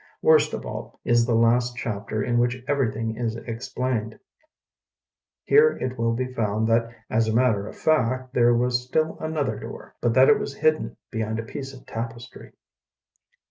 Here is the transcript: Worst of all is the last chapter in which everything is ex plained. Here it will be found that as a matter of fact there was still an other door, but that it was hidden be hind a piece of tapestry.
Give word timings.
Worst 0.23 0.55
of 0.55 0.65
all 0.65 0.99
is 1.05 1.27
the 1.27 1.35
last 1.35 1.75
chapter 1.77 2.23
in 2.23 2.39
which 2.39 2.63
everything 2.67 3.15
is 3.17 3.37
ex 3.45 3.69
plained. 3.69 4.17
Here 5.43 5.77
it 5.79 5.95
will 5.95 6.13
be 6.13 6.33
found 6.33 6.67
that 6.69 6.89
as 7.11 7.27
a 7.27 7.35
matter 7.35 7.67
of 7.67 7.75
fact 7.77 8.33
there 8.33 8.55
was 8.55 8.81
still 8.83 9.19
an 9.19 9.37
other 9.37 9.59
door, 9.59 9.95
but 10.01 10.15
that 10.15 10.27
it 10.27 10.39
was 10.39 10.55
hidden 10.57 10.97
be 11.11 11.21
hind 11.21 11.37
a 11.37 11.43
piece 11.43 11.71
of 11.71 11.85
tapestry. 11.85 12.53